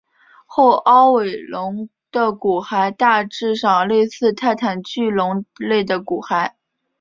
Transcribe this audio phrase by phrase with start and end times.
[0.47, 6.53] 后凹尾龙的骨骸大致上类似泰坦巨龙类的骨骸。